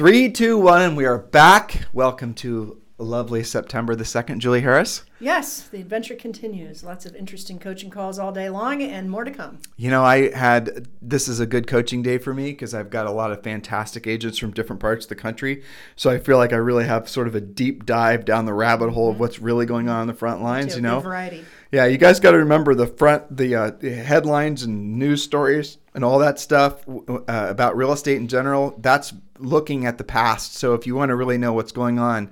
[0.00, 1.86] Three, two, one, and we are back.
[1.92, 4.38] Welcome to lovely September the 2nd.
[4.38, 5.04] Julie Harris.
[5.18, 6.82] Yes, the adventure continues.
[6.82, 9.58] Lots of interesting coaching calls all day long and more to come.
[9.76, 13.06] You know, I had this is a good coaching day for me because I've got
[13.06, 15.62] a lot of fantastic agents from different parts of the country.
[15.96, 18.90] So I feel like I really have sort of a deep dive down the rabbit
[18.90, 19.20] hole of mm-hmm.
[19.20, 21.00] what's really going on on the front lines, you know.
[21.00, 21.44] Variety.
[21.72, 25.78] Yeah, you guys got to remember the front, the, uh, the, headlines and news stories
[25.94, 28.74] and all that stuff uh, about real estate in general.
[28.78, 30.54] That's looking at the past.
[30.54, 32.30] So if you want to really know what's going on,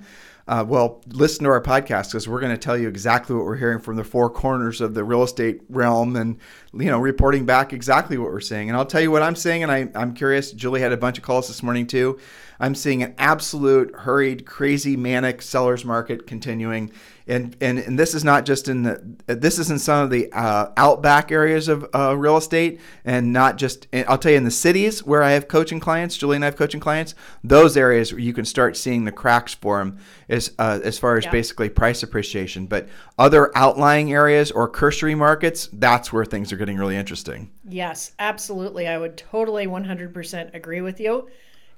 [0.49, 3.55] uh, well, listen to our podcast because we're going to tell you exactly what we're
[3.55, 6.39] hearing from the four corners of the real estate realm and,
[6.73, 8.67] you know, reporting back exactly what we're saying.
[8.67, 10.51] And I'll tell you what I'm saying, and I, I'm curious.
[10.51, 12.17] Julie had a bunch of calls this morning too.
[12.59, 16.91] I'm seeing an absolute hurried, crazy, manic seller's market continuing
[17.29, 20.31] and and and this is not just in the this is in some of the
[20.33, 24.51] uh, outback areas of uh, real estate, and not just I'll tell you in the
[24.51, 27.15] cities where I have coaching clients, Julie and I have coaching clients.
[27.43, 31.25] Those areas where you can start seeing the cracks form as uh, as far as
[31.25, 31.31] yeah.
[31.31, 32.65] basically price appreciation.
[32.65, 37.51] But other outlying areas or cursory markets, that's where things are getting really interesting.
[37.67, 38.87] Yes, absolutely.
[38.87, 41.29] I would totally 100% agree with you.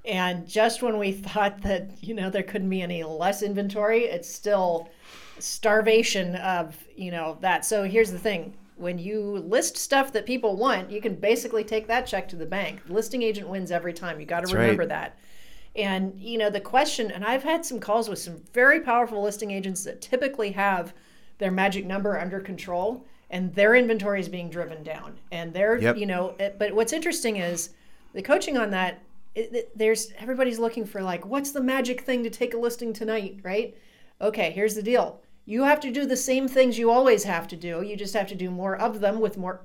[0.04, 4.28] And just when we thought that, you know, there couldn't be any less inventory, it's
[4.28, 4.88] still
[5.42, 7.64] starvation of you know that.
[7.64, 8.54] So here's the thing.
[8.76, 12.46] When you list stuff that people want you can basically take that check to the
[12.46, 12.80] bank.
[12.88, 14.18] Listing agent wins every time.
[14.18, 14.88] You got to remember right.
[14.88, 15.18] that.
[15.76, 19.50] And you know the question and i've had some calls with some very powerful listing
[19.50, 20.92] agents that typically have
[21.38, 25.18] their magic number under control and their inventory is being driven down.
[25.32, 25.96] And they're yep.
[25.96, 27.70] you know it, but what's interesting is
[28.12, 29.02] the coaching on that
[29.34, 32.92] it, it, there's everybody's looking for like what's the magic thing to take a listing
[32.92, 33.76] tonight right?
[34.20, 37.56] Okay here's the deal you have to do the same things you always have to
[37.56, 37.82] do.
[37.82, 39.62] You just have to do more of them with more,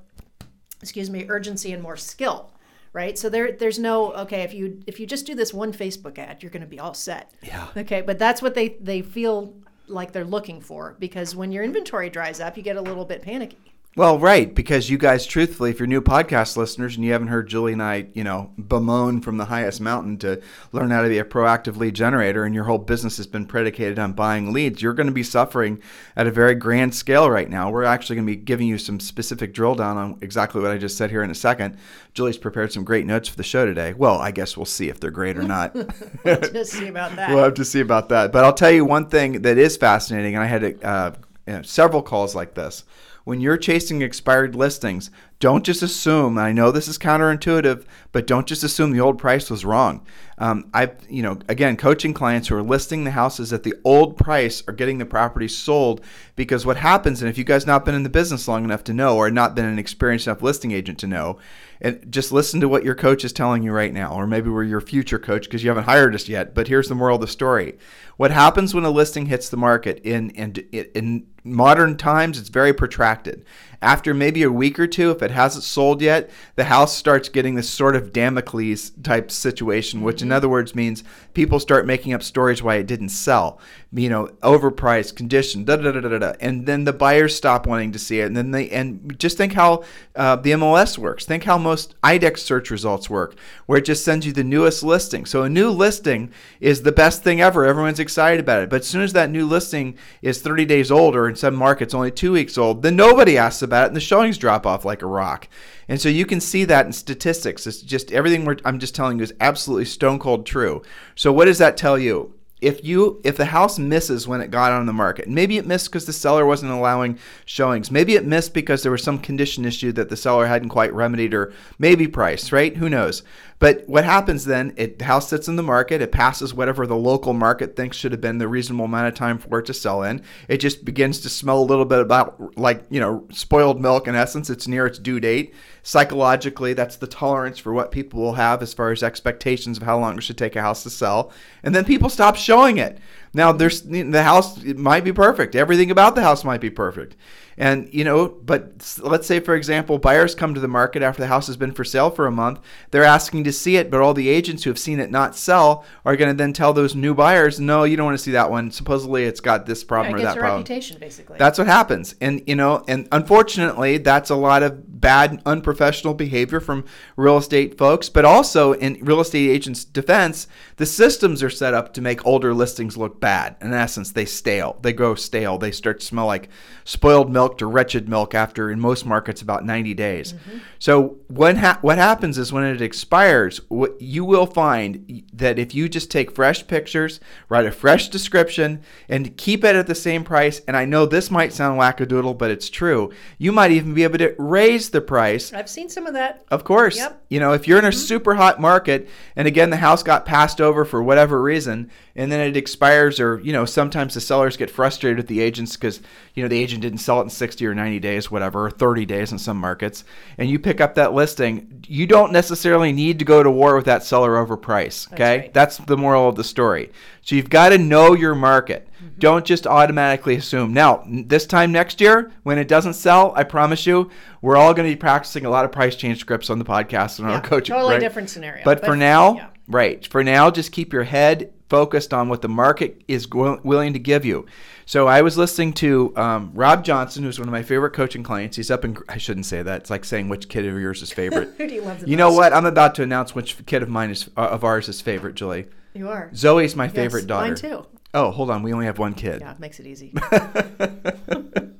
[0.82, 2.52] excuse me, urgency and more skill,
[2.94, 3.18] right?
[3.18, 4.42] So there, there's no okay.
[4.42, 6.94] If you if you just do this one Facebook ad, you're going to be all
[6.94, 7.32] set.
[7.44, 7.68] Yeah.
[7.76, 9.56] Okay, but that's what they they feel
[9.88, 13.22] like they're looking for because when your inventory dries up, you get a little bit
[13.22, 13.74] panicky.
[13.98, 17.50] Well, right, because you guys, truthfully, if you're new podcast listeners and you haven't heard
[17.50, 20.40] Julie and I, you know, bemoan from the highest mountain to
[20.72, 23.98] learn how to be a proactive lead generator, and your whole business has been predicated
[23.98, 25.82] on buying leads, you're going to be suffering
[26.16, 27.72] at a very grand scale right now.
[27.72, 30.78] We're actually going to be giving you some specific drill down on exactly what I
[30.78, 31.76] just said here in a second.
[32.14, 33.96] Julie's prepared some great notes for the show today.
[33.96, 35.74] Well, I guess we'll see if they're great or not.
[36.24, 37.32] we'll just see about that.
[37.32, 38.32] We'll have to see about that.
[38.32, 41.14] But I'll tell you one thing that is fascinating, and I had uh,
[41.48, 42.84] you know, several calls like this
[43.28, 45.12] when you're chasing expired listings,
[45.42, 46.38] don't just assume.
[46.38, 47.84] I know this is counterintuitive,
[48.14, 50.06] but don't just assume the old price was wrong.
[50.38, 54.16] Um, I, you know, again, coaching clients who are listing the houses at the old
[54.16, 56.00] price are getting the property sold
[56.38, 58.94] because what happens, and if you guys not been in the business long enough to
[58.94, 61.38] know, or not been an experienced enough listing agent to know,
[61.82, 64.64] and just listen to what your coach is telling you right now, or maybe we're
[64.64, 66.56] your future coach because you haven't hired us yet.
[66.56, 67.78] But here's the moral of the story:
[68.16, 72.40] what happens when a listing hits the market in in in modern times?
[72.40, 73.46] It's very protracted.
[73.82, 77.56] After maybe a week or two, if it hasn't sold yet, the house starts getting
[77.56, 80.36] this sort of Damocles type situation, which in mm-hmm.
[80.36, 83.60] other words means people start making up stories why it didn't sell.
[83.94, 87.92] You know, overpriced, condition, da da da da da, and then the buyers stop wanting
[87.94, 89.84] to see it, and then they and just think how
[90.16, 91.26] uh, the MLS works.
[91.26, 95.26] Think how most IDX search results work, where it just sends you the newest listing.
[95.26, 97.66] So a new listing is the best thing ever.
[97.66, 98.70] Everyone's excited about it.
[98.70, 101.94] But as soon as that new listing is 30 days old, or in some markets
[101.94, 105.04] only two weeks old, then nobody asks about it, and the showings drop off like
[105.04, 105.48] a rock.
[105.88, 107.68] And so you can see that in statistics.
[107.68, 110.82] It's just everything I'm just telling you is absolutely stone cold true.
[111.16, 112.34] So what does that tell you?
[112.60, 115.88] if you if the house misses when it got on the market maybe it missed
[115.88, 119.92] because the seller wasn't allowing showings maybe it missed because there was some condition issue
[119.92, 123.22] that the seller hadn't quite remedied or maybe price right who knows
[123.60, 124.74] But what happens then?
[124.78, 126.02] It the house sits in the market.
[126.02, 129.40] It passes whatever the local market thinks should have been the reasonable amount of time
[129.40, 130.22] for it to sell in.
[130.48, 134.08] It just begins to smell a little bit about like you know spoiled milk.
[134.08, 135.56] In essence, it's near its due date.
[135.82, 139.98] Psychologically, that's the tolerance for what people will have as far as expectations of how
[139.98, 141.32] long it should take a house to sell.
[141.64, 143.00] And then people stop showing it.
[143.38, 145.56] Now, there's the house it might be perfect.
[145.56, 147.16] Everything about the house might be perfect.
[147.60, 151.28] And, you know, but let's say, for example, buyers come to the market after the
[151.28, 152.60] house has been for sale for a month.
[152.92, 155.84] They're asking to see it, but all the agents who have seen it not sell
[156.06, 158.52] are going to then tell those new buyers, no, you don't want to see that
[158.52, 158.70] one.
[158.70, 160.62] Supposedly it's got this problem Yeah, it or gets that a problem.
[160.62, 161.38] reputation, basically.
[161.40, 162.14] That's what happens.
[162.22, 166.86] And, you know, and unfortunately, that's a lot of bad, unprofessional behavior from
[167.16, 168.08] real estate folks.
[168.08, 172.54] But also, in real estate agents' defense, the systems are set up to make older
[172.54, 173.27] listings look bad.
[173.62, 174.78] In essence, they stale.
[174.82, 175.58] They grow stale.
[175.58, 176.50] They start to smell like
[176.84, 180.34] spoiled milk to wretched milk after, in most markets, about 90 days.
[180.34, 180.58] Mm-hmm.
[180.80, 185.76] So, when ha- what happens is when it expires, what you will find that if
[185.76, 187.20] you just take fresh pictures,
[187.50, 191.32] write a fresh description, and keep it at the same price, and I know this
[191.32, 195.54] might sound wackadoodle, but it's true, you might even be able to raise the price
[195.54, 196.46] I've seen some of that.
[196.52, 196.98] of course.
[196.98, 197.24] Yep.
[197.30, 197.98] You know, if you're in a mm-hmm.
[197.98, 202.40] super hot market and again the house got passed over for whatever reason and then
[202.40, 206.02] it expires or, you know, sometimes the sellers get frustrated with the agents cuz
[206.34, 209.06] you know the agent didn't sell it in 60 or 90 days whatever, or 30
[209.06, 210.04] days in some markets
[210.38, 213.86] and you pick up that listing, you don't necessarily need to go to war with
[213.86, 215.40] that seller over price, okay?
[215.40, 215.54] right.
[215.54, 216.92] That's the moral of the story.
[217.22, 218.88] So you've got to know your market.
[218.98, 219.20] Mm-hmm.
[219.20, 220.74] Don't just automatically assume.
[220.74, 224.10] Now, this time next year, when it doesn't sell, I promise you,
[224.42, 227.20] we're all going to be practicing a lot of price change scripts on the podcast
[227.20, 227.76] and on Yeah, our coaching.
[227.76, 228.00] totally right?
[228.00, 228.64] different scenario.
[228.64, 229.48] But, for now, yeah.
[229.68, 234.00] right, for now, just keep your head focused on what the market is willing to
[234.00, 234.46] give you.
[234.86, 238.56] So I was listening to um, Rob Johnson, who's one of my favorite coaching clients.
[238.56, 239.82] He's up in, I shouldn't say that.
[239.82, 241.54] It's like saying which kid of yours is favorite.
[241.58, 242.54] Who do you love the you know what?
[242.54, 245.68] I'm about to announce which kid of mine is uh, of ours is favorite, Julie.
[245.94, 246.30] You are.
[246.34, 247.48] Zoe's my Yes, favorite daughter.
[247.48, 247.86] Mine too.
[248.14, 248.64] Oh, hold on.
[248.64, 249.42] We only have one kid.
[249.42, 250.14] Yeah, it makes it easy.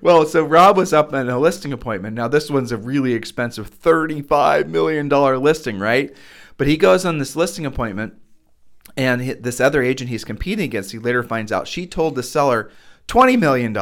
[0.00, 2.16] Well, so Rob was up in a listing appointment.
[2.16, 6.14] Now, this one's a really expensive $35 million listing, right?
[6.56, 8.14] But he goes on this listing appointment,
[8.96, 12.70] and this other agent he's competing against, he later finds out she told the seller
[13.08, 13.76] $20 million.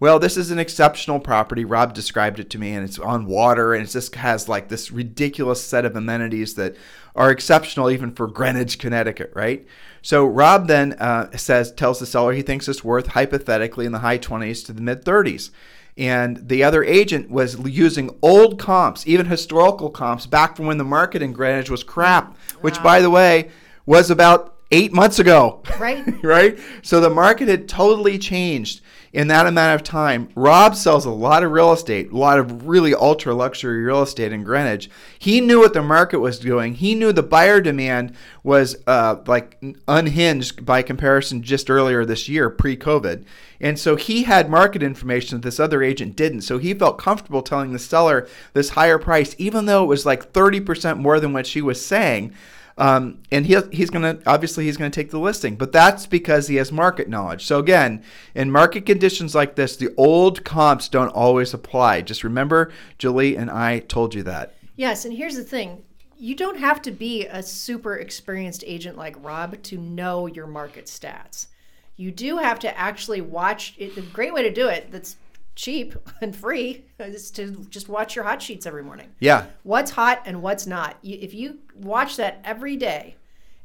[0.00, 1.64] Well, this is an exceptional property.
[1.64, 4.90] Rob described it to me, and it's on water, and it just has like this
[4.90, 6.76] ridiculous set of amenities that
[7.14, 9.66] are exceptional even for Greenwich, Connecticut, right?
[10.02, 14.00] So Rob then uh, says, tells the seller he thinks it's worth hypothetically in the
[14.00, 15.50] high 20s to the mid 30s.
[15.96, 20.84] And the other agent was using old comps, even historical comps, back from when the
[20.84, 23.50] market in Greenwich was crap, which, by the way,
[23.88, 25.62] was about eight months ago.
[25.80, 26.04] Right.
[26.22, 26.58] right?
[26.82, 28.82] So the market had totally changed
[29.14, 30.28] in that amount of time.
[30.34, 34.30] Rob sells a lot of real estate, a lot of really ultra luxury real estate
[34.30, 34.90] in Greenwich.
[35.18, 36.74] He knew what the market was doing.
[36.74, 39.58] He knew the buyer demand was uh, like
[39.88, 43.24] unhinged by comparison just earlier this year, pre COVID.
[43.58, 46.42] And so he had market information that this other agent didn't.
[46.42, 50.34] So he felt comfortable telling the seller this higher price, even though it was like
[50.34, 52.34] 30% more than what she was saying.
[52.78, 56.06] Um, and he, he's going to obviously he's going to take the listing, but that's
[56.06, 57.44] because he has market knowledge.
[57.44, 58.04] So again,
[58.36, 62.02] in market conditions like this, the old comps don't always apply.
[62.02, 64.54] Just remember, Julie and I told you that.
[64.76, 65.82] Yes, and here's the thing.
[66.20, 70.86] You don't have to be a super experienced agent like Rob to know your market
[70.86, 71.48] stats.
[71.96, 73.96] You do have to actually watch it.
[73.96, 75.16] The great way to do it that's
[75.58, 79.08] cheap and free is to just watch your hot sheets every morning.
[79.18, 80.96] Yeah, What's hot and what's not.
[81.02, 83.16] You, if you watch that every day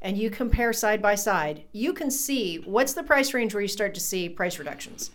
[0.02, 3.68] and you compare side by side, you can see what's the price range where you
[3.68, 5.12] start to see price reductions.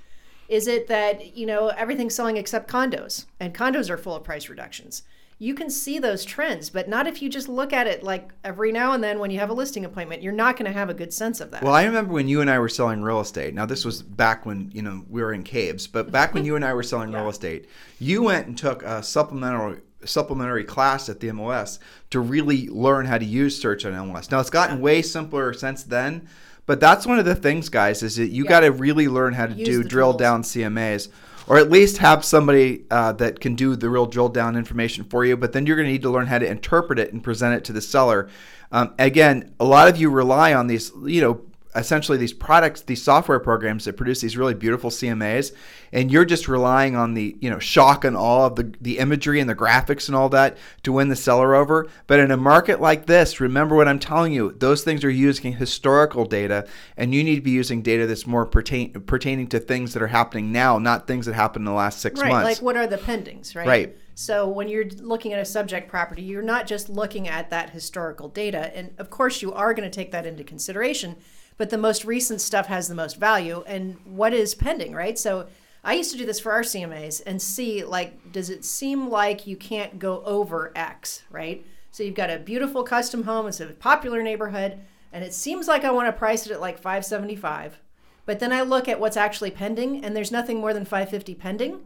[0.49, 4.49] Is it that, you know, everything's selling except condos and condos are full of price
[4.49, 5.03] reductions?
[5.41, 8.73] You can see those trends, but not if you just look at it like every
[8.73, 10.21] now and then when you have a listing appointment.
[10.21, 11.63] You're not going to have a good sense of that.
[11.63, 13.55] Well, I remember when you and I were selling real estate.
[13.55, 16.57] Now, this was back when you know we were in caves, but back when you
[16.57, 17.69] and I were selling real estate,
[18.01, 21.79] you went and took a supplementary supplementary class at the MLS
[22.11, 24.31] to really learn how to use search on MLS.
[24.31, 26.29] Now, it's gotten way simpler since then,
[26.67, 29.47] but that's one of the things, guys, is that you got to really learn how
[29.47, 30.21] to Use do drill tools.
[30.21, 31.09] down CMAs.
[31.49, 35.25] Or at least have somebody uh, that can do the real drill down information for
[35.25, 35.37] you.
[35.37, 37.65] But then you're going to need to learn how to interpret it and present it
[37.65, 38.29] to the seller.
[38.71, 41.41] Um, again, a lot of you rely on these, you know,
[41.75, 45.53] essentially these products, these software programs that produce these really beautiful CMAs,
[45.93, 49.41] and you're just relying on the, you know, shock and awe of the, the imagery
[49.41, 51.87] and the graphics and all that to win the seller over.
[52.07, 55.55] But in a market like this, remember what I'm telling you, those things are using
[55.55, 59.93] historical data, and you need to be using data that's more pertain, pertaining to things
[59.95, 62.31] that are happening now, not things that happened in the last six right.
[62.31, 62.45] months.
[62.45, 63.67] Like what are the pendings, right?
[63.67, 63.97] Right.
[64.21, 68.29] So when you're looking at a subject property, you're not just looking at that historical
[68.29, 68.77] data.
[68.77, 71.15] And of course, you are going to take that into consideration,
[71.59, 75.19] but the most recent stuff has the most value and what is pending, right?
[75.19, 75.49] So
[75.85, 79.47] I used to do this for our CMAs and see like, does it seem like
[79.47, 81.67] you can't go over X, right?
[81.91, 84.79] So you've got a beautiful custom home, it's a popular neighborhood,
[85.13, 87.81] and it seems like I want to price it at like 575.
[88.25, 91.81] But then I look at what's actually pending, and there's nothing more than 550 pending.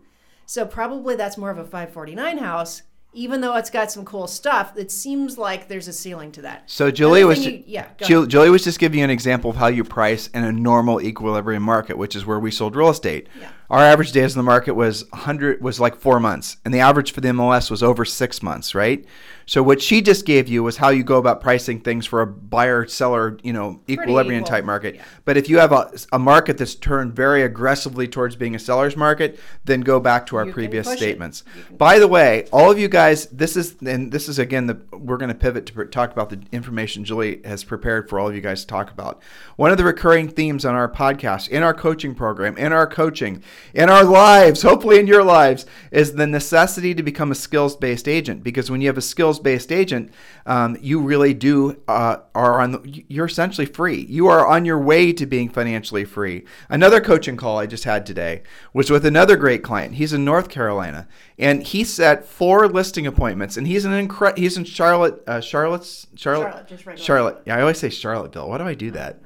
[0.45, 2.83] So probably that's more of a 549 house.
[3.15, 6.71] Even though it's got some cool stuff, it seems like there's a ceiling to that.
[6.71, 9.67] So Julie was you, yeah, Julie, Julie, was just giving you an example of how
[9.67, 13.29] you price in a normal equilibrium market, which is where we sold real estate.
[13.39, 13.51] Yeah.
[13.73, 17.13] Our average days in the market was 100 was like 4 months and the average
[17.13, 19.05] for the MLS was over 6 months, right?
[19.47, 22.27] So what she just gave you was how you go about pricing things for a
[22.27, 24.97] buyer seller, you know, equilibrium type market.
[24.97, 25.05] Yeah.
[25.25, 28.97] But if you have a, a market that's turned very aggressively towards being a seller's
[28.97, 31.45] market, then go back to our You previous statements.
[31.77, 35.17] By the way, all of you guys, this is and this is again the we're
[35.17, 38.41] going to pivot to talk about the information Julie has prepared for all of you
[38.41, 39.23] guys to talk about.
[39.57, 43.43] One of the recurring themes on our podcast, in our coaching program, in our coaching,
[43.75, 48.43] in our lives, hopefully in your lives, is the necessity to become a skills-based agent.
[48.43, 50.13] Because when you have a skills-based agent,
[50.47, 52.73] um, you really do uh, are on.
[52.73, 54.07] The, you're essentially free.
[54.09, 56.45] You are on your way to being financially free.
[56.69, 58.43] Another coaching call I just had today
[58.73, 59.95] was with another great client.
[59.95, 63.57] He's in North Carolina, and he set four listing appointments.
[63.57, 67.43] And he's an incre- He's in Charlotte, uh, Charlotte's Charlotte, Charlotte, just Charlotte.
[67.47, 68.49] Yeah, I always say Charlottesville.
[68.49, 69.21] Why do I do that?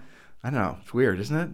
[0.45, 0.77] I don't know.
[0.83, 1.49] It's weird, isn't it?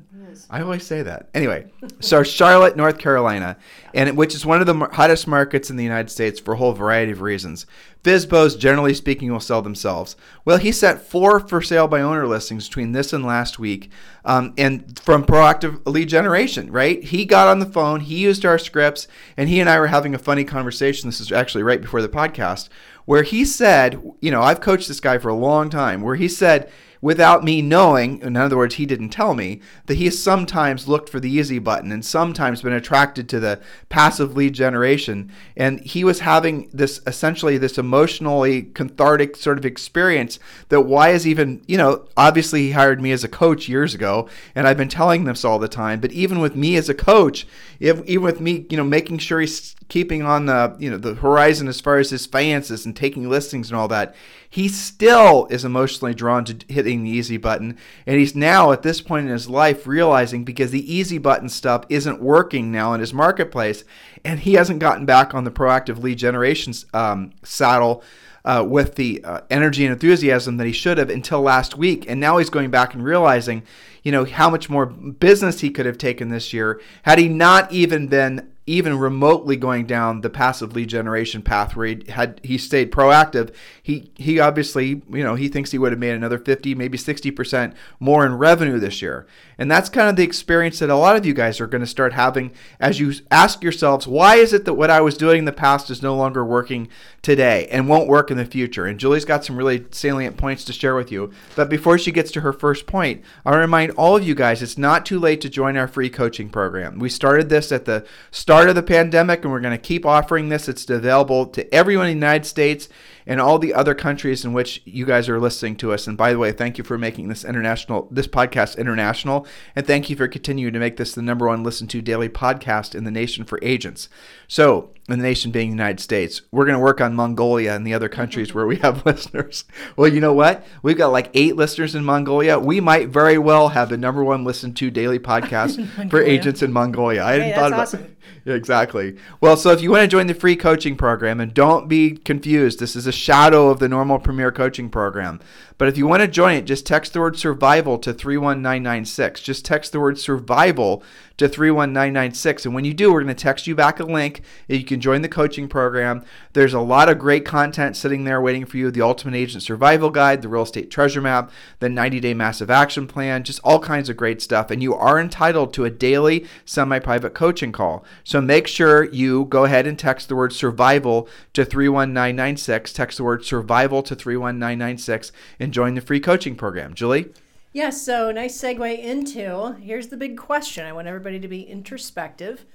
[0.51, 1.31] I always say that.
[1.33, 3.57] Anyway, so Charlotte, North Carolina,
[3.95, 6.57] and it- which is one of the hottest markets in the United States for a
[6.59, 7.65] whole variety of reasons.
[8.05, 10.15] FISBOs, generally speaking, will sell themselves.
[10.45, 13.91] Well, he set four for sale by owner listings between this and last week,
[14.27, 16.71] um, and from proactive lead generation.
[16.71, 17.03] Right?
[17.03, 19.09] He got on the phone, he used our scripts,
[19.39, 21.09] and he and I were having a funny conversation.
[21.09, 22.69] This is actually right before the podcast,
[23.07, 26.29] where he said, you know, I've coached this guy for a long time, where he
[26.29, 26.69] said
[27.03, 31.09] without me knowing, in other words, he didn't tell me, that he has sometimes looked
[31.09, 35.31] for the easy button and sometimes been attracted to the passive lead generation.
[35.57, 41.27] And he was having this essentially this emotionally cathartic sort of experience that why is
[41.27, 44.89] even, you know, obviously he hired me as a coach years ago, and I've been
[44.89, 47.49] telling this all the time, but even with me as a coach,
[47.81, 51.15] if, even with me, you know, making sure he's keeping on the you know the
[51.17, 54.15] horizon as far as his finances and taking listings and all that
[54.53, 59.01] he still is emotionally drawn to hitting the easy button and he's now at this
[59.01, 63.15] point in his life realizing because the easy button stuff isn't working now in his
[63.15, 63.83] marketplace
[64.23, 68.05] and he hasn't gotten back on the proactive lead generation um, saddle
[68.45, 72.05] uh, with the uh, energy and enthusiasm that he should have until last week.
[72.09, 73.63] And now he's going back and realizing,
[74.03, 77.73] you know, how much more business he could have taken this year had he not
[77.73, 82.57] even been even remotely going down the passive lead generation path where he had he
[82.57, 83.53] stayed proactive.
[83.83, 87.75] He he obviously you know he thinks he would have made another 50 maybe 60%
[87.99, 89.27] more in revenue this year.
[89.59, 91.87] And that's kind of the experience that a lot of you guys are going to
[91.87, 95.45] start having as you ask yourselves why is it that what I was doing in
[95.45, 96.89] the past is no longer working
[97.23, 100.73] today and won't work in the future and Julie's got some really salient points to
[100.73, 103.93] share with you but before she gets to her first point I want to remind
[103.93, 107.09] all of you guys it's not too late to join our free coaching program we
[107.09, 110.69] started this at the start of the pandemic, and we're going to keep offering this.
[110.69, 112.89] It's available to everyone in the United States
[113.27, 116.07] and all the other countries in which you guys are listening to us.
[116.07, 120.11] And by the way, thank you for making this international, this podcast international, and thank
[120.11, 123.11] you for continuing to make this the number one listened to daily podcast in the
[123.11, 124.09] nation for agents.
[124.49, 127.87] So, in the nation being the United States, we're going to work on Mongolia and
[127.87, 129.65] the other countries where we have listeners.
[129.97, 130.65] Well, you know what?
[130.83, 132.59] We've got like eight listeners in Mongolia.
[132.59, 136.73] We might very well have the number one listened to daily podcast for agents in
[136.73, 137.25] Mongolia.
[137.25, 138.17] I hadn't thought about awesome.
[138.45, 139.17] Yeah, exactly.
[139.41, 142.81] Well, so if you want to join the free coaching program, and don't be confused,
[142.81, 145.39] this is a shadow of the normal Premier Coaching Program.
[145.83, 149.41] But if you want to join it, just text the word survival to 31996.
[149.41, 151.03] Just text the word survival
[151.39, 152.65] to 31996.
[152.65, 154.43] And when you do, we're going to text you back a link.
[154.69, 156.25] You can join the coaching program.
[156.53, 160.11] There's a lot of great content sitting there waiting for you the Ultimate Agent Survival
[160.11, 164.09] Guide, the Real Estate Treasure Map, the 90 Day Massive Action Plan, just all kinds
[164.09, 164.71] of great stuff.
[164.71, 168.05] And you are entitled to a daily semi private coaching call.
[168.23, 172.93] So make sure you go ahead and text the word survival to 31996.
[172.93, 176.95] Text the word survival to 31996 and join the free coaching program.
[176.95, 177.33] Julie?
[177.73, 180.85] Yes, so nice segue into here's the big question.
[180.85, 182.67] I want everybody to be introspective.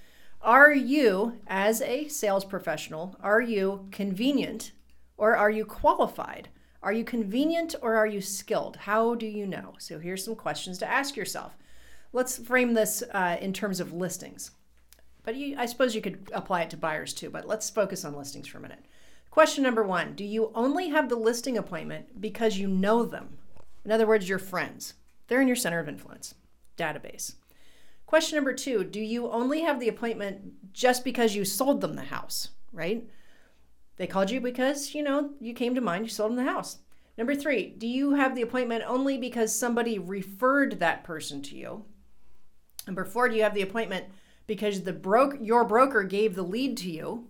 [0.41, 4.71] Are you, as a sales professional, are you convenient
[5.17, 6.49] or are you qualified?
[6.83, 8.77] Are you convenient or are you skilled?
[8.77, 9.73] How do you know?
[9.79, 11.57] So here's some questions to ask yourself.
[12.13, 14.51] Let's frame this uh, in terms of listings.
[15.23, 17.29] but you, I suppose you could apply it to buyers too.
[17.29, 18.85] But let's focus on listings for a minute.
[19.37, 23.37] Question number one Do you only have the listing appointment because you know them?
[23.85, 24.95] In other words, your friends.
[25.27, 26.33] They're in your center of influence
[26.75, 27.35] database.
[28.07, 32.05] Question number two Do you only have the appointment just because you sold them the
[32.05, 33.07] house, right?
[33.97, 36.79] They called you because, you know, you came to mind, you sold them the house.
[37.15, 41.85] Number three, do you have the appointment only because somebody referred that person to you?
[42.87, 44.05] Number four, do you have the appointment
[44.47, 47.27] because the broke your broker gave the lead to you?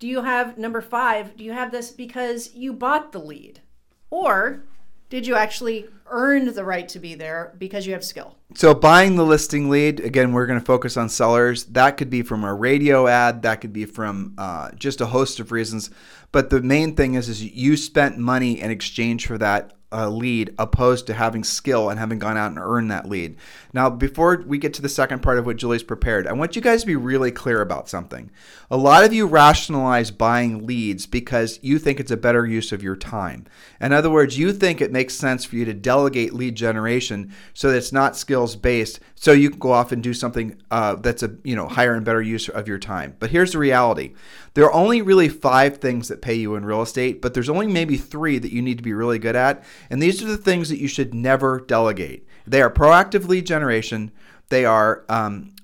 [0.00, 3.60] Do you have number five, do you have this because you bought the lead?
[4.08, 4.64] Or
[5.10, 8.36] did you actually earn the right to be there because you have skill?
[8.54, 11.64] So buying the listing lead, again, we're going to focus on sellers.
[11.64, 13.42] That could be from a radio ad.
[13.42, 15.90] That could be from uh, just a host of reasons.
[16.32, 20.54] But the main thing is, is you spent money in exchange for that uh, lead
[20.58, 23.36] opposed to having skill and having gone out and earned that lead.
[23.72, 26.62] Now, before we get to the second part of what Julie's prepared, I want you
[26.62, 28.30] guys to be really clear about something.
[28.70, 32.82] A lot of you rationalize buying leads because you think it's a better use of
[32.82, 33.46] your time.
[33.80, 37.70] In other words, you think it makes sense for you to delegate lead generation so
[37.70, 41.22] that it's not skills based, so you can go off and do something uh, that's
[41.22, 43.16] a you know higher and better use of your time.
[43.18, 44.14] But here's the reality:
[44.54, 47.66] there are only really five things that pay you in real estate, but there's only
[47.66, 49.62] maybe three that you need to be really good at.
[49.88, 52.26] And these are the things that you should never delegate.
[52.46, 54.10] They are proactive lead generation,
[54.48, 55.54] they are um,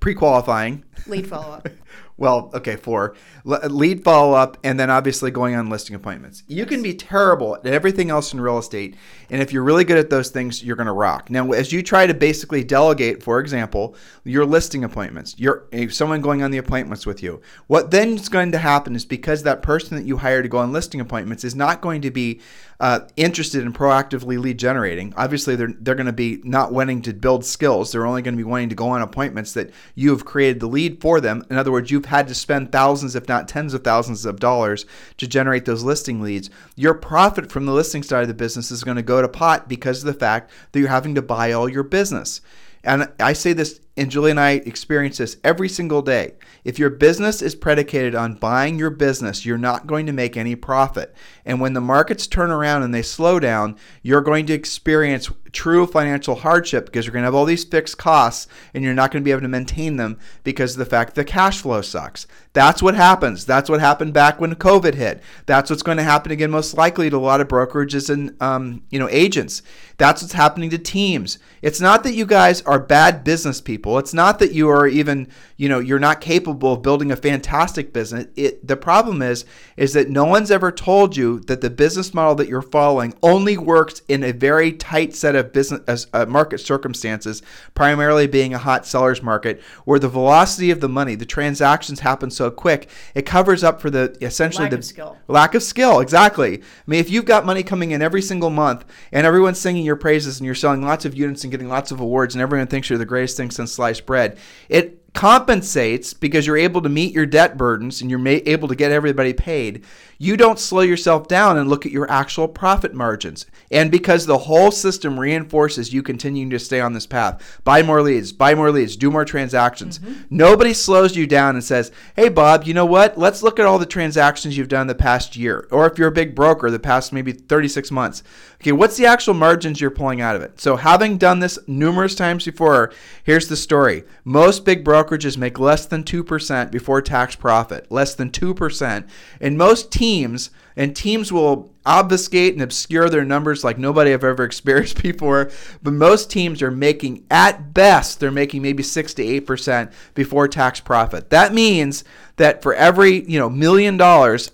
[0.00, 1.68] pre qualifying, lead follow up.
[2.18, 6.42] well, okay, four lead follow up, and then obviously going on listing appointments.
[6.48, 8.96] You can be terrible at everything else in real estate,
[9.30, 11.30] and if you're really good at those things, you're going to rock.
[11.30, 13.94] Now, as you try to basically delegate, for example,
[14.24, 17.40] your listing appointments, you're someone going on the appointments with you.
[17.66, 20.58] What then is going to happen is because that person that you hire to go
[20.58, 22.40] on listing appointments is not going to be
[22.80, 25.14] uh, interested in proactively lead generating.
[25.16, 27.92] Obviously, they're they're going to be not wanting to build skills.
[27.92, 30.68] They're only going to be wanting to go on appointments that you have created the
[30.68, 31.44] lead for them.
[31.50, 34.84] In other words, you've had to spend thousands, if not tens of thousands of dollars
[35.16, 36.50] to generate those listing leads.
[36.74, 39.68] Your profit from the listing side of the business is going to go to pot
[39.68, 42.40] because of the fact that you're having to buy all your business.
[42.84, 46.34] And I say this, and Julie and I experience this every single day.
[46.64, 50.54] If your business is predicated on buying your business, you're not going to make any
[50.54, 51.14] profit.
[51.46, 55.86] And when the markets turn around and they slow down, you're going to experience true
[55.86, 59.22] financial hardship because you're going to have all these fixed costs and you're not going
[59.22, 62.26] to be able to maintain them because of the fact the cash flow sucks.
[62.52, 63.46] That's what happens.
[63.46, 65.22] That's what happened back when COVID hit.
[65.46, 68.82] That's what's going to happen again, most likely to a lot of brokerages and um,
[68.90, 69.62] you know agents.
[69.96, 71.38] That's what's happening to teams.
[71.62, 73.98] It's not that you guys are bad business people.
[73.98, 77.92] It's not that you are even you know you're not capable of building a fantastic
[77.92, 78.26] business.
[78.36, 79.44] It the problem is
[79.76, 83.56] is that no one's ever told you that the business model that you're following only
[83.56, 87.42] works in a very tight set of business uh, market circumstances,
[87.74, 92.30] primarily being a hot seller's market, where the velocity of the money, the transactions happen
[92.30, 95.16] so quick, it covers up for the essentially lack the of skill.
[95.28, 96.00] lack of skill.
[96.00, 96.58] Exactly.
[96.58, 99.96] I mean, if you've got money coming in every single month and everyone's singing your
[99.96, 102.90] praises and you're selling lots of units and getting lots of awards and everyone thinks
[102.90, 107.24] you're the greatest thing since sliced bread, it compensates because you're able to meet your
[107.24, 109.82] debt burdens and you're ma- able to get everybody paid,
[110.18, 113.46] you don't slow yourself down and look at your actual profit margins.
[113.70, 118.02] And because the whole system reinforces you continuing to stay on this path, buy more
[118.02, 119.98] leads, buy more leads, do more transactions.
[119.98, 120.22] Mm-hmm.
[120.28, 123.16] Nobody slows you down and says, hey, Bob, you know what?
[123.16, 125.66] Let's look at all the transactions you've done the past year.
[125.70, 128.22] Or if you're a big broker, the past maybe 36 months.
[128.60, 130.60] Okay, what's the actual margins you're pulling out of it?
[130.60, 134.04] So, having done this numerous times before, here's the story.
[134.24, 139.08] Most big brokerages make less than 2% before tax profit, less than 2%.
[139.40, 144.44] And most teams, and teams will obfuscate and obscure their numbers like nobody I've ever
[144.44, 145.50] experienced before,
[145.82, 150.80] but most teams are making, at best, they're making maybe 6 to 8% before tax
[150.80, 151.30] profit.
[151.30, 152.04] That means
[152.36, 154.50] that for every, you know, million dollars,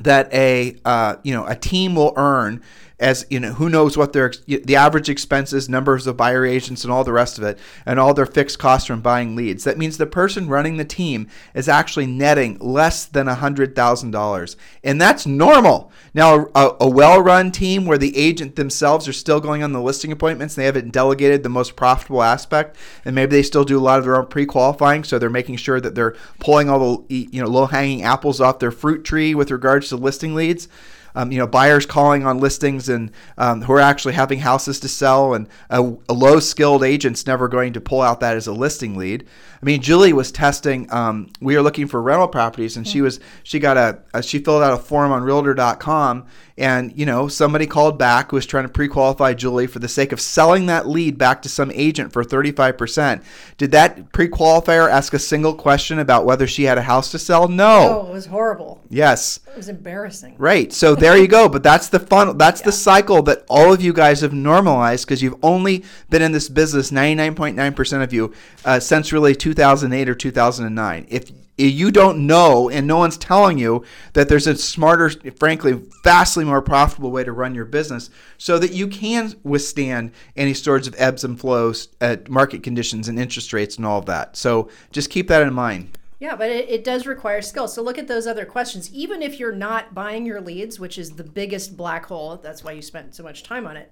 [0.00, 2.62] that a uh, you know a team will earn
[3.00, 6.92] as you know who knows what their the average expenses numbers of buyer agents and
[6.92, 9.64] all the rest of it and all their fixed costs from buying leads.
[9.64, 15.26] That means the person running the team is actually netting less than $100000 and that's
[15.26, 15.90] normal.
[16.12, 20.12] Now a, a well-run team where the agent themselves are still going on the listing
[20.12, 23.98] appointments they haven't delegated the most profitable aspect and maybe they still do a lot
[23.98, 27.48] of their own pre-qualifying so they're making sure that they're pulling all the you know
[27.48, 30.68] low-hanging apples off their fruit tree with regards to listing leads
[31.14, 34.88] um, you know buyers calling on listings and um, who are actually having houses to
[34.88, 38.52] sell, and a, a low skilled agent's never going to pull out that as a
[38.52, 39.26] listing lead.
[39.62, 40.90] I mean, Julie was testing.
[40.90, 44.38] Um, we were looking for rental properties, and she was she got a, a she
[44.38, 48.64] filled out a form on Realtor.com, and you know somebody called back who was trying
[48.64, 52.24] to pre-qualify Julie for the sake of selling that lead back to some agent for
[52.24, 53.22] 35%.
[53.58, 57.46] Did that pre-qualifier ask a single question about whether she had a house to sell?
[57.46, 58.04] No.
[58.04, 58.82] Oh, it was horrible.
[58.88, 59.40] Yes.
[59.46, 60.36] It was embarrassing.
[60.38, 60.72] Right.
[60.72, 61.48] So there you go.
[61.48, 62.38] But that's the fun.
[62.38, 66.32] That's the cycle that all of you guys have normalized because you've only been in
[66.32, 68.32] this business 99.9% of you
[68.64, 71.06] uh, since really 2008 or 2009.
[71.08, 73.84] If you don't know and no one's telling you
[74.14, 78.72] that there's a smarter, frankly, vastly more profitable way to run your business so that
[78.72, 83.76] you can withstand any sorts of ebbs and flows at market conditions and interest rates
[83.76, 84.36] and all of that.
[84.36, 85.98] So just keep that in mind.
[86.18, 87.66] Yeah, but it, it does require skill.
[87.66, 88.92] So look at those other questions.
[88.92, 92.72] Even if you're not buying your leads, which is the biggest black hole, that's why
[92.72, 93.90] you spent so much time on it.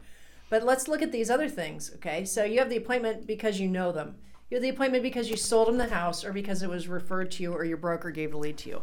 [0.51, 2.25] But let's look at these other things, okay?
[2.25, 4.16] So you have the appointment because you know them.
[4.50, 7.30] You have the appointment because you sold them the house or because it was referred
[7.32, 8.82] to you or your broker gave the lead to you.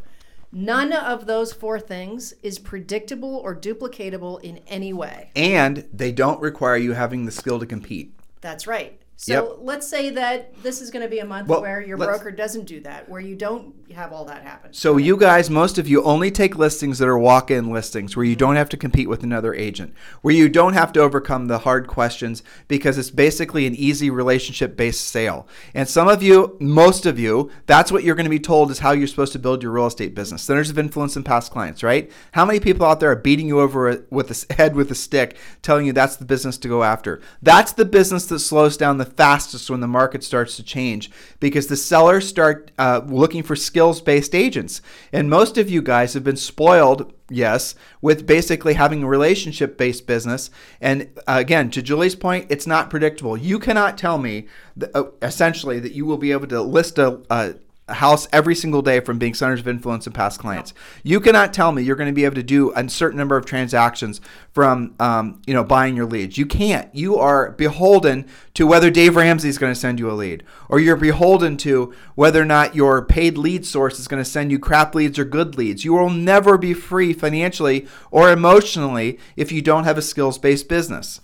[0.52, 5.32] None of those four things is predictable or duplicatable in any way.
[5.36, 8.14] And they don't require you having the skill to compete.
[8.42, 9.02] That's right.
[9.18, 9.58] So Yep.
[9.62, 12.66] let's say that this is going to be a month Well, where your broker doesn't
[12.66, 14.74] do that, where you don't have all that happen.
[14.74, 18.36] So you guys, most of you only take listings that are walk-in listings where you
[18.36, 21.88] don't have to compete with another agent, where you don't have to overcome the hard
[21.88, 25.48] questions because it's basically an easy relationship-based sale.
[25.74, 28.80] And some of you, most of you, that's what you're going to be told is
[28.80, 30.42] how you're supposed to build your real estate business.
[30.42, 32.12] Centers of influence and past clients, right?
[32.34, 35.38] How many people out there are beating you over with a head with a stick,
[35.62, 37.22] telling you that's the business to go after?
[37.42, 41.68] That's the business that slows down the fastest when the market starts to change because
[41.68, 44.82] the sellers start uh, looking for skills based agents.
[45.12, 50.08] And most of you guys have been spoiled, yes, with basically having a relationship based
[50.08, 50.50] business.
[50.82, 53.38] And uh, again, to Julie's point, it's not predictable.
[53.38, 57.56] You cannot tell me that, uh, essentially that you will be able to list a
[57.90, 60.74] house every single day from being centers of influence and past clients.
[61.04, 63.46] You cannot tell me you're going to be able to do a certain number of
[63.46, 64.22] transactions
[64.54, 66.38] from um, you know buying your leads.
[66.38, 66.94] You can't.
[66.96, 70.80] You are beholden to whether Dave Ramsey is going to send you a lead, or
[70.80, 74.58] you're beholden to whether or not your paid lead source is going to send you
[74.58, 75.86] crap leads or good leads.
[75.86, 80.68] You will never be free financially or emotionally if you don't have a skills based
[80.68, 81.22] business.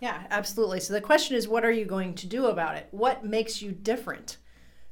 [0.00, 0.80] Yeah, absolutely.
[0.80, 2.86] So the question is, what are you going to do about it?
[2.92, 4.36] What makes you different?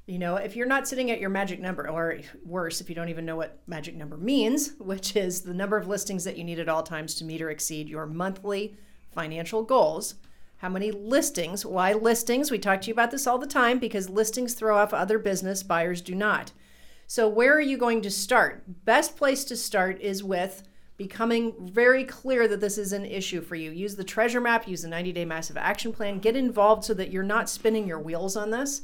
[0.07, 3.09] You know, if you're not sitting at your magic number, or worse, if you don't
[3.09, 6.61] even know what magic number means, which is the number of listings that you need
[6.61, 8.77] at all times to meet or exceed your monthly
[9.11, 10.15] financial goals.
[10.59, 11.67] How many listings?
[11.67, 12.51] Why listings?
[12.51, 15.65] We talk to you about this all the time because listings throw off other business,
[15.65, 16.53] buyers do not.
[17.09, 18.85] So, where are you going to start?
[18.85, 20.63] Best place to start is with
[20.97, 23.71] becoming very clear that this is an issue for you.
[23.71, 27.11] Use the treasure map, use the 90 day massive action plan, get involved so that
[27.11, 28.83] you're not spinning your wheels on this.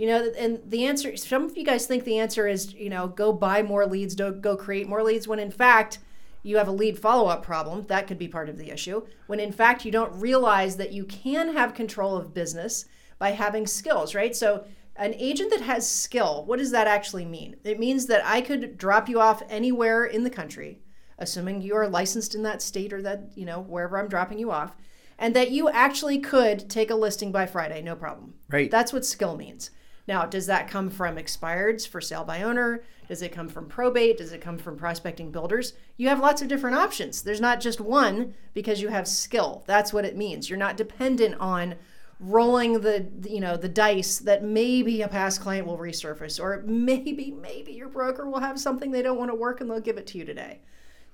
[0.00, 3.06] You know, and the answer, some of you guys think the answer is, you know,
[3.06, 5.98] go buy more leads, don't go create more leads, when in fact,
[6.42, 7.82] you have a lead follow up problem.
[7.82, 9.06] That could be part of the issue.
[9.26, 12.86] When in fact, you don't realize that you can have control of business
[13.18, 14.34] by having skills, right?
[14.34, 14.64] So,
[14.96, 17.56] an agent that has skill, what does that actually mean?
[17.62, 20.80] It means that I could drop you off anywhere in the country,
[21.18, 24.50] assuming you are licensed in that state or that, you know, wherever I'm dropping you
[24.50, 24.74] off,
[25.18, 28.32] and that you actually could take a listing by Friday, no problem.
[28.48, 28.70] Right.
[28.70, 29.70] That's what skill means.
[30.10, 32.82] Now, does that come from expireds for sale by owner?
[33.06, 34.18] Does it come from probate?
[34.18, 35.74] Does it come from prospecting builders?
[35.98, 37.22] You have lots of different options.
[37.22, 39.62] There's not just one because you have skill.
[39.68, 40.50] That's what it means.
[40.50, 41.76] You're not dependent on
[42.18, 47.30] rolling the you know the dice that maybe a past client will resurface or maybe
[47.30, 50.08] maybe your broker will have something they don't want to work and they'll give it
[50.08, 50.58] to you today.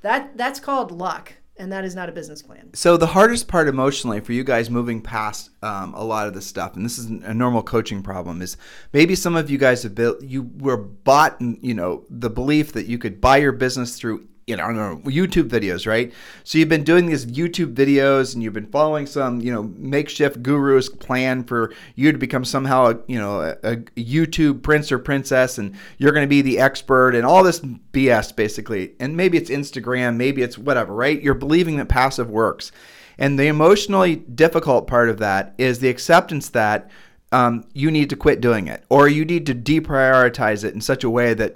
[0.00, 2.70] That that's called luck and that is not a business plan.
[2.74, 6.46] So the hardest part emotionally for you guys moving past um, a lot of this
[6.46, 8.56] stuff, and this is a normal coaching problem, is
[8.92, 12.86] maybe some of you guys have built, you were bought, you know, the belief that
[12.86, 14.62] you could buy your business through you know,
[15.04, 16.12] YouTube videos, right?
[16.44, 20.40] So you've been doing these YouTube videos and you've been following some, you know, makeshift
[20.40, 25.00] guru's plan for you to become somehow, a, you know, a, a YouTube prince or
[25.00, 28.92] princess and you're going to be the expert and all this BS basically.
[29.00, 31.20] And maybe it's Instagram, maybe it's whatever, right?
[31.20, 32.70] You're believing that passive works.
[33.18, 36.88] And the emotionally difficult part of that is the acceptance that
[37.36, 41.04] um, you need to quit doing it or you need to deprioritize it in such
[41.04, 41.54] a way that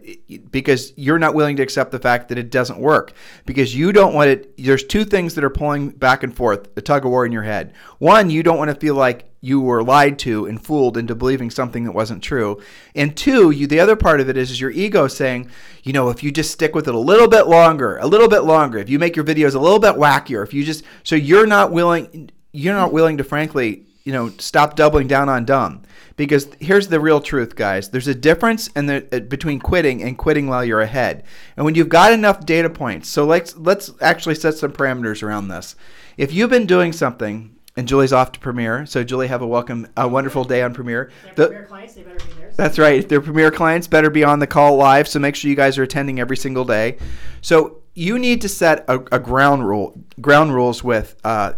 [0.50, 3.14] because you're not willing to accept the fact that it doesn't work
[3.46, 6.82] because you don't want it there's two things that are pulling back and forth a
[6.82, 9.82] tug of war in your head one you don't want to feel like you were
[9.82, 12.60] lied to and fooled into believing something that wasn't true.
[12.94, 15.50] And two, you the other part of it is, is your ego saying,
[15.82, 18.40] you know, if you just stick with it a little bit longer, a little bit
[18.40, 21.46] longer, if you make your videos a little bit wackier, if you just so you're
[21.46, 25.82] not willing you're not willing to frankly, you know, stop doubling down on dumb.
[26.16, 27.90] Because here's the real truth, guys.
[27.90, 31.24] There's a difference in the uh, between quitting and quitting while you're ahead.
[31.56, 35.48] And when you've got enough data points, so let's let's actually set some parameters around
[35.48, 35.76] this.
[36.16, 38.84] If you've been doing something and Julie's off to Premiere.
[38.86, 41.10] So Julie, have a welcome, a wonderful day on Premiere.
[41.36, 42.52] The, Premiere clients, they better be there.
[42.56, 43.08] That's right.
[43.08, 45.08] Their Premiere clients better be on the call live.
[45.08, 46.98] So make sure you guys are attending every single day.
[47.40, 51.54] So you need to set a, a ground rule, ground rules with uh,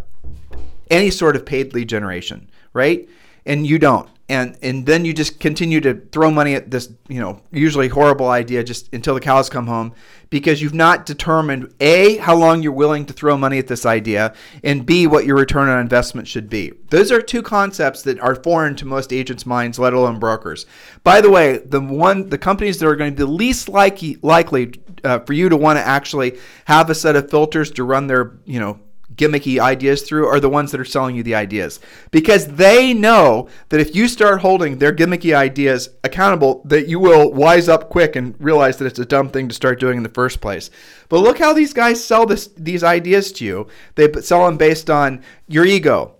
[0.92, 3.08] any sort of paid lead generation, right?
[3.44, 4.08] And you don't.
[4.28, 8.28] And and then you just continue to throw money at this you know usually horrible
[8.28, 9.92] idea just until the cows come home
[10.30, 14.32] because you've not determined a how long you're willing to throw money at this idea
[14.62, 16.72] and b what your return on investment should be.
[16.88, 20.66] Those are two concepts that are foreign to most agents minds let alone brokers.
[21.02, 24.18] By the way the one the companies that are going to be the least likely
[24.22, 28.06] likely uh, for you to want to actually have a set of filters to run
[28.06, 28.78] their you know
[29.16, 31.80] gimmicky ideas through are the ones that are selling you the ideas.
[32.10, 37.32] Because they know that if you start holding their gimmicky ideas accountable that you will
[37.32, 40.08] wise up quick and realize that it's a dumb thing to start doing in the
[40.08, 40.70] first place.
[41.08, 43.68] But look how these guys sell this these ideas to you.
[43.94, 46.16] They sell them based on your ego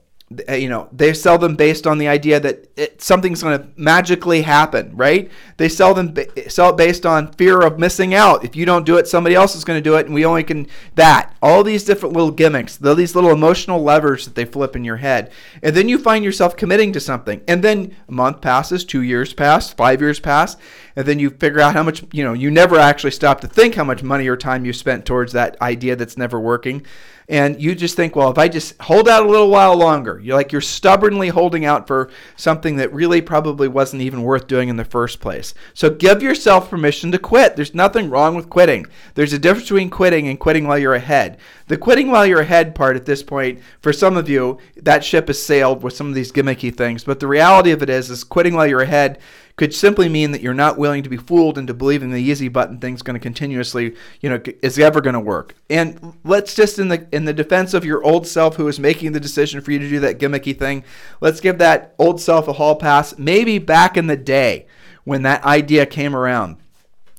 [0.49, 3.69] Uh, you know they sell them based on the idea that it, something's going to
[3.77, 5.31] magically happen right?
[5.57, 6.15] They sell them
[6.49, 8.45] sell it based on fear of missing out.
[8.45, 10.45] If you don't do it somebody else is going to do it and we only
[10.45, 11.35] can that.
[11.43, 15.33] All these different little gimmicks these little emotional levers that they flip in your head.
[15.63, 17.43] And then you find yourself committing to something.
[17.49, 20.57] And then a month passes two years pass five years pass
[20.97, 23.75] and then you figure out how much you know you never actually stop to think
[23.75, 26.85] how much money or time you spent towards that idea that's never working
[27.29, 30.37] and you just think, well, if I just hold out a little while longer, you're
[30.37, 34.77] like you're stubbornly holding out for something that really probably wasn't even worth doing in
[34.77, 35.55] the first place.
[35.73, 37.57] So give yourself permission to quit.
[37.57, 38.87] There's nothing wrong with quitting.
[39.15, 41.39] There's a difference between quitting and quitting while you're ahead.
[41.69, 45.29] The quitting while you're ahead part at this point, for some of you, that ship
[45.29, 47.05] has sailed with some of these gimmicky things.
[47.05, 49.21] But the reality of it is, is quitting while you're ahead
[49.57, 52.79] could simply mean that you're not willing to be fooled into believing the easy button
[52.79, 55.55] thing's going to continuously, you know, is ever going to work.
[55.69, 59.13] And let's just in the in the defense of your old self who is making
[59.13, 60.85] the decision for you to do that gimmicky thing,
[61.21, 63.17] let's give that old self a hall pass.
[63.19, 64.67] Maybe back in the day
[65.05, 66.57] when that idea came around,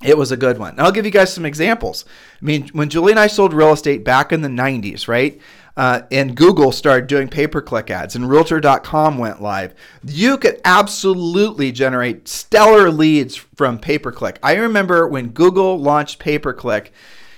[0.03, 0.79] it was a good one.
[0.79, 2.05] I'll give you guys some examples.
[2.41, 5.39] I mean, when Julie and I sold real estate back in the 90s, right?
[5.75, 9.73] uh, and Google started doing pay per click ads, and Realtor.com went live.
[10.05, 14.37] You could absolutely generate stellar leads from pay per click.
[14.43, 16.91] I remember when Google launched pay per click.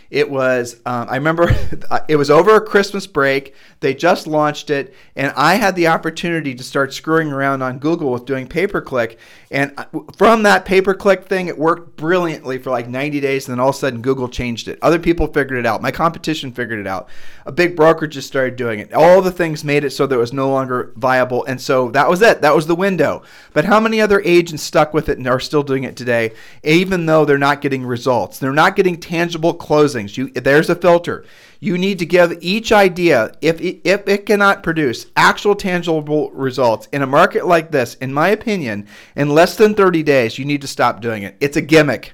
[0.09, 1.49] It was, um, I remember
[2.07, 3.55] it was over a Christmas break.
[3.79, 8.11] They just launched it, and I had the opportunity to start screwing around on Google
[8.11, 9.19] with doing pay per click.
[9.51, 9.85] And uh,
[10.17, 13.47] from that pay per click thing, it worked brilliantly for like 90 days.
[13.47, 14.79] And then all of a sudden, Google changed it.
[14.81, 15.81] Other people figured it out.
[15.81, 17.09] My competition figured it out.
[17.45, 18.93] A big broker just started doing it.
[18.93, 21.45] All the things made it so that it was no longer viable.
[21.45, 22.41] And so that was it.
[22.41, 23.23] That was the window.
[23.53, 27.05] But how many other agents stuck with it and are still doing it today, even
[27.05, 28.39] though they're not getting results?
[28.39, 29.53] They're not getting tangible
[29.95, 30.17] closings.
[30.17, 31.25] You, there's a filter.
[31.59, 36.87] You need to give each idea, if it, if it cannot produce actual tangible results
[36.91, 40.61] in a market like this, in my opinion, in less than 30 days, you need
[40.61, 41.35] to stop doing it.
[41.39, 42.13] It's a gimmick.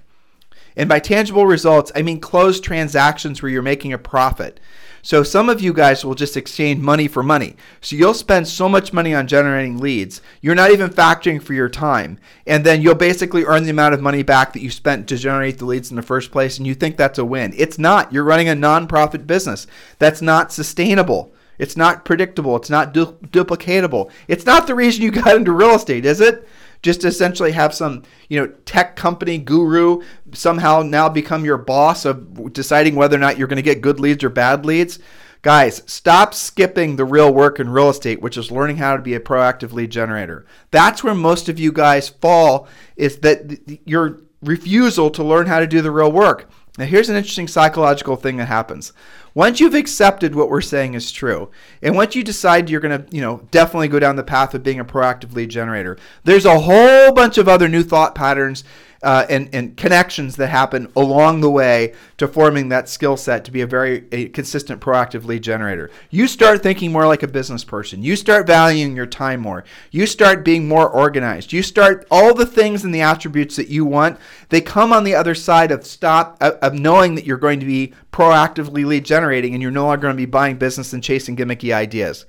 [0.75, 4.59] And by tangible results, I mean closed transactions where you're making a profit.
[5.01, 7.55] So some of you guys will just exchange money for money.
[7.81, 11.69] So you'll spend so much money on generating leads, you're not even factoring for your
[11.69, 12.19] time.
[12.45, 15.57] And then you'll basically earn the amount of money back that you spent to generate
[15.57, 17.53] the leads in the first place and you think that's a win.
[17.57, 18.11] It's not.
[18.13, 19.67] You're running a non-profit business.
[19.99, 21.33] That's not sustainable.
[21.57, 22.55] It's not predictable.
[22.55, 24.09] It's not du- duplicatable.
[24.27, 26.47] It's not the reason you got into real estate, is it?
[26.81, 30.01] Just essentially have some you know tech company guru
[30.33, 33.99] somehow now become your boss of deciding whether or not you're going to get good
[33.99, 34.99] leads or bad leads.
[35.43, 39.15] Guys stop skipping the real work in real estate which is learning how to be
[39.15, 40.45] a proactive lead generator.
[40.69, 45.67] That's where most of you guys fall is that your refusal to learn how to
[45.67, 46.49] do the real work.
[46.77, 48.93] Now here's an interesting psychological thing that happens
[49.33, 51.49] once you've accepted what we're saying is true,
[51.81, 54.63] and once you decide you're going to, you know, definitely go down the path of
[54.63, 58.63] being a proactive lead generator, there's a whole bunch of other new thought patterns
[59.03, 63.51] uh, and, and connections that happen along the way to forming that skill set to
[63.51, 65.89] be a very a consistent proactive lead generator.
[66.09, 68.03] You start thinking more like a business person.
[68.03, 69.63] You start valuing your time more.
[69.89, 71.51] You start being more organized.
[71.51, 74.19] You start all the things and the attributes that you want.
[74.49, 77.93] They come on the other side of stop of knowing that you're going to be
[78.11, 81.73] proactively lead generating and you're no longer going to be buying business and chasing gimmicky
[81.73, 82.25] ideas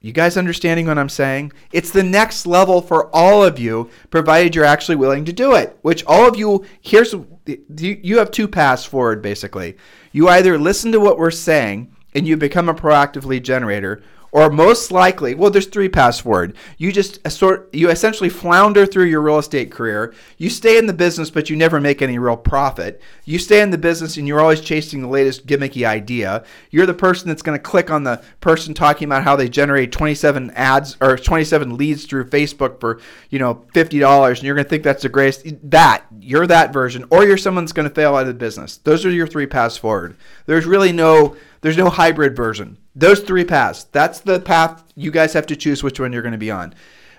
[0.00, 1.52] You guys understanding what I'm saying?
[1.72, 5.76] It's the next level for all of you, provided you're actually willing to do it.
[5.82, 7.14] Which all of you, here's
[7.46, 9.76] you have two paths forward basically.
[10.12, 14.50] You either listen to what we're saying and you become a proactive lead generator, or
[14.50, 16.56] most likely, well, there's three paths forward.
[16.76, 20.14] You just sort, you essentially flounder through your real estate career.
[20.36, 23.00] You stay in the business, but you never make any real profit.
[23.24, 26.44] You stay in the business and you're always chasing the latest gimmicky idea.
[26.70, 29.92] You're the person that's going to click on the person talking about how they generate
[29.92, 34.64] 27 ads or 27 leads through Facebook for you know fifty dollars, and you're going
[34.64, 35.46] to think that's the greatest.
[35.70, 38.78] That you're that version, or you're someone that's going to fail out of the business.
[38.78, 40.16] Those are your three paths forward.
[40.46, 42.78] There's really no there's no hybrid version.
[42.94, 43.84] Those three paths.
[43.84, 46.74] That's the path you guys have to choose which one you're going to be on.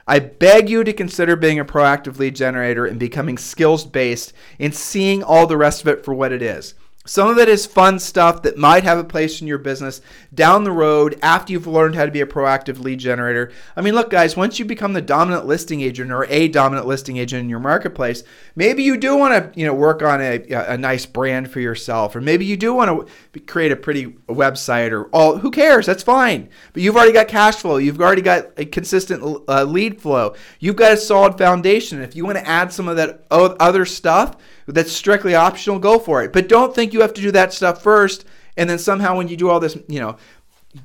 [0.08, 4.74] I beg you to consider being a proactive lead generator and becoming skills based and
[4.74, 6.74] seeing all the rest of it for what it is.
[7.06, 10.02] Some of it is fun stuff that might have a place in your business
[10.34, 13.52] down the road after you've learned how to be a proactive lead generator.
[13.76, 17.18] I mean, look, guys, once you become the dominant listing agent or a dominant listing
[17.18, 18.24] agent in your marketplace,
[18.56, 22.16] maybe you do want to, you know, work on a, a nice brand for yourself,
[22.16, 25.38] or maybe you do want to create a pretty website, or all.
[25.38, 25.86] Who cares?
[25.86, 26.50] That's fine.
[26.74, 27.78] But you've already got cash flow.
[27.78, 30.36] You've already got a consistent uh, lead flow.
[30.60, 32.02] You've got a solid foundation.
[32.02, 34.36] If you want to add some of that other stuff
[34.74, 36.34] that's strictly optional, go for it.
[36.34, 38.26] But don't think you have to do that stuff first.
[38.58, 40.18] And then somehow when you do all this, you know,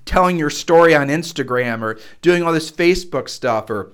[0.04, 3.92] telling your story on Instagram or doing all this Facebook stuff or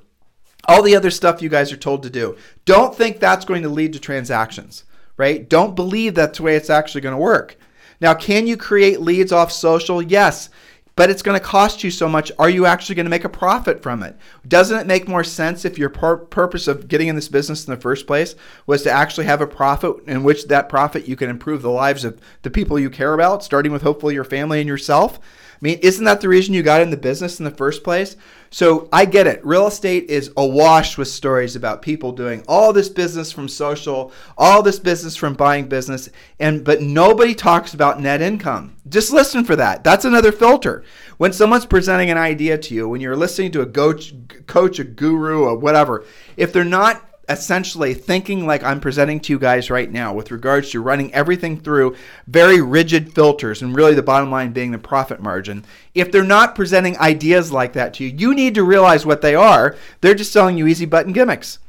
[0.66, 3.68] all the other stuff you guys are told to do, don't think that's going to
[3.68, 4.84] lead to transactions,
[5.16, 5.48] right?
[5.48, 7.56] Don't believe that's the way it's actually going to work.
[8.00, 10.00] Now, can you create leads off social?
[10.00, 10.48] Yes
[10.96, 12.30] but it's going to cost you so much.
[12.38, 14.16] Are you actually going to make a profit from it?
[14.46, 17.74] Doesn't it make more sense if your pur- purpose of getting in this business in
[17.74, 18.34] the first place
[18.66, 22.04] was to actually have a profit in which that profit you can improve the lives
[22.04, 25.18] of the people you care about, starting with hopefully your family and yourself?
[25.18, 28.16] I mean, isn't that the reason you got in the business in the first place?
[28.48, 29.44] So I get it.
[29.44, 34.62] Real estate is awash with stories about people doing all this business from social, all
[34.62, 38.74] this business from buying business, and but nobody talks about net income.
[38.90, 39.84] Just listen for that.
[39.84, 40.84] That's another filter.
[41.16, 44.12] When someone's presenting an idea to you, when you're listening to a coach,
[44.46, 46.04] coach, a guru, or whatever,
[46.36, 50.70] if they're not essentially thinking like I'm presenting to you guys right now with regards
[50.70, 51.94] to running everything through
[52.26, 55.64] very rigid filters and really the bottom line being the profit margin.
[55.94, 59.36] If they're not presenting ideas like that to you, you need to realize what they
[59.36, 59.76] are.
[60.00, 61.60] They're just selling you easy button gimmicks.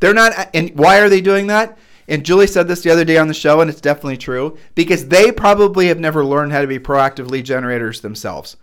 [0.00, 1.78] They're not, and why are they doing that?
[2.10, 5.06] And Julie said this the other day on the show, and it's definitely true because
[5.06, 8.56] they probably have never learned how to be proactive lead generators themselves.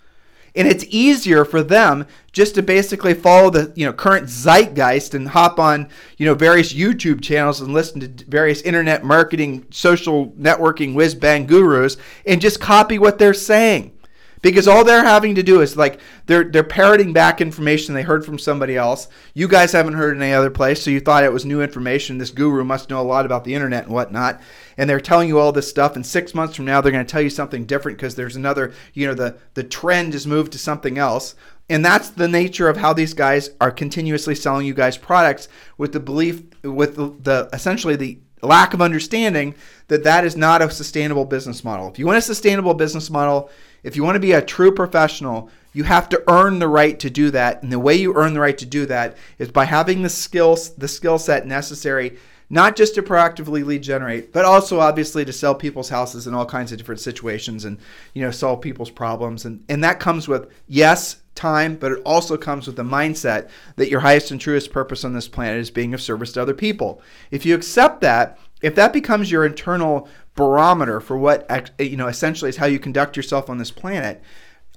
[0.53, 5.29] And it's easier for them just to basically follow the you know current zeitgeist and
[5.29, 10.93] hop on you know various YouTube channels and listen to various internet marketing, social networking
[10.93, 13.96] whiz bang gurus and just copy what they're saying
[14.41, 18.25] because all they're having to do is like they're they're parroting back information they heard
[18.25, 19.07] from somebody else.
[19.33, 22.17] You guys haven't heard it any other place, so you thought it was new information.
[22.17, 24.41] This guru must know a lot about the internet and whatnot,
[24.77, 25.95] and they're telling you all this stuff.
[25.95, 28.73] And six months from now, they're going to tell you something different because there's another,
[28.93, 31.35] you know, the the trend has moved to something else.
[31.69, 35.91] And that's the nature of how these guys are continuously selling you guys products with
[35.91, 39.55] the belief, with the, the essentially the lack of understanding
[39.87, 41.89] that that is not a sustainable business model.
[41.89, 43.49] If you want a sustainable business model,
[43.87, 47.09] if you want to be a true professional, you have to earn the right to
[47.09, 47.63] do that.
[47.63, 50.75] And the way you earn the right to do that is by having the skills,
[50.75, 52.17] the skill set necessary
[52.49, 56.45] not just to proactively lead generate, but also obviously to sell people's houses in all
[56.45, 57.77] kinds of different situations and
[58.13, 59.45] you know solve people's problems.
[59.45, 63.89] And and that comes with yes, time, but it also comes with the mindset that
[63.89, 67.01] your highest and truest purpose on this planet is being of service to other people.
[67.31, 72.47] If you accept that, if that becomes your internal barometer for what you know essentially
[72.47, 74.21] is how you conduct yourself on this planet.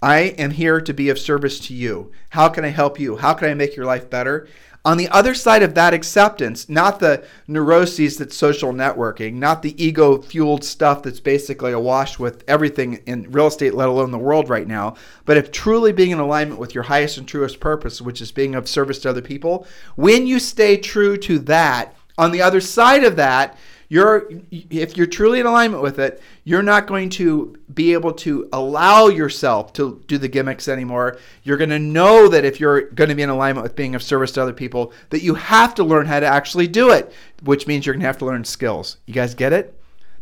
[0.03, 2.11] I am here to be of service to you.
[2.31, 3.19] How can i help you?
[3.19, 4.49] How can i make your life better?
[4.83, 9.77] On the other side of that acceptance not the neuroses that's social networking not the
[9.83, 14.49] ego fueled stuff that's basically awash with everything in real estate let alone the world
[14.49, 14.95] right now
[15.27, 18.55] but if truly being in alignment with your highest and truest purpose which is being
[18.55, 23.05] of service to other people when you stay true to that on the other side
[23.05, 23.59] of that
[23.91, 28.49] you're if you're truly in alignment with it, you're not going to be able to
[28.53, 31.19] allow yourself to do the gimmicks anymore.
[31.43, 34.03] You're going to know that if you're going to be in alignment with being of
[34.03, 37.67] service to other people, that you have to learn how to actually do it, which
[37.67, 38.97] means you're going to have to learn skills.
[39.07, 39.77] You guys get it?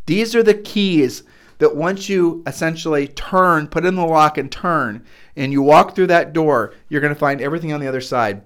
[0.06, 1.24] These are the keys
[1.58, 5.04] that once you essentially turn, put in the lock and turn,
[5.36, 8.42] and you walk through that door, you're going to find everything on the other side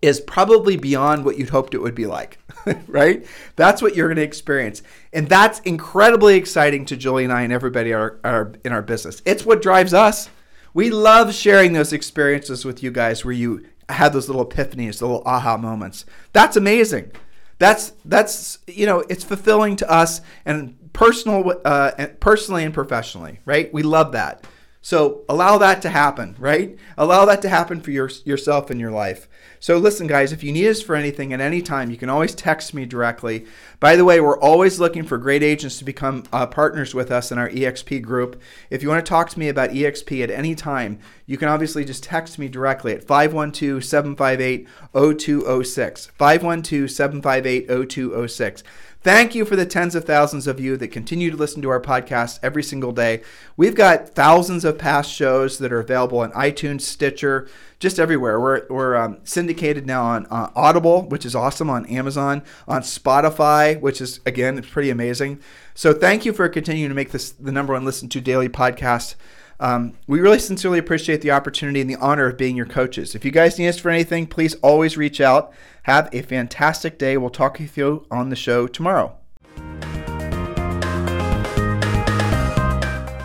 [0.00, 2.38] is probably beyond what you'd hoped it would be like,
[2.88, 3.26] right?
[3.56, 4.82] That's what you're going to experience.
[5.12, 9.22] And that's incredibly exciting to Julie and I and everybody in our business.
[9.24, 10.30] It's what drives us.
[10.74, 15.06] We love sharing those experiences with you guys where you had those little epiphanies, the
[15.06, 16.04] little aha moments.
[16.32, 17.12] That's amazing.
[17.58, 23.72] That's that's you know it's fulfilling to us and personal uh, personally and professionally, right?
[23.72, 24.44] We love that.
[24.80, 26.78] So allow that to happen, right?
[26.96, 29.28] Allow that to happen for your, yourself in your life.
[29.60, 32.34] So listen, guys, if you need us for anything at any time, you can always
[32.34, 33.44] text me directly.
[33.80, 37.32] By the way, we're always looking for great agents to become uh, partners with us
[37.32, 38.40] in our EXP group.
[38.70, 41.84] If you want to talk to me about EXP at any time, you can obviously
[41.84, 46.06] just text me directly at 512 758 0206.
[46.16, 48.62] 512 758 0206.
[49.00, 51.80] Thank you for the tens of thousands of you that continue to listen to our
[51.80, 53.22] podcast every single day.
[53.56, 58.40] We've got thousands of past shows that are available on iTunes, Stitcher, just everywhere.
[58.40, 63.80] We're, we're um, syndicated now on uh, Audible, which is awesome, on Amazon, on Spotify,
[63.80, 65.40] which is, again, it's pretty amazing.
[65.74, 69.14] So thank you for continuing to make this the number one listen to daily podcast.
[69.60, 73.14] Um, we really sincerely appreciate the opportunity and the honor of being your coaches.
[73.14, 75.52] If you guys need us for anything, please always reach out.
[75.84, 77.16] Have a fantastic day.
[77.16, 79.16] We'll talk with you on the show tomorrow.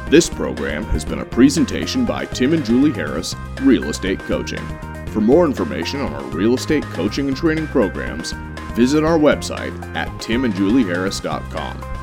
[0.10, 4.62] This program has been a presentation by Tim and Julie Harris, Real Estate Coaching.
[5.08, 8.32] For more information on our real estate coaching and training programs,
[8.74, 12.03] visit our website at timandjulieharris.com.